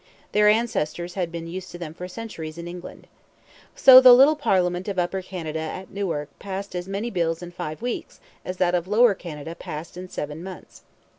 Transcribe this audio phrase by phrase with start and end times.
[0.31, 3.05] Their ancestors had been used to them for centuries in England.
[3.75, 7.83] So the little parliament of Upper Canada at Newark passed as many bills in five
[7.83, 10.81] weeks as that of Lower Canada passed in seven months.